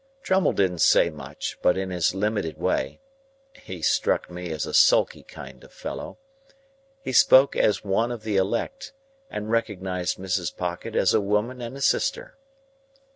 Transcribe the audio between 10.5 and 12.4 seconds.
Pocket as a woman and a sister.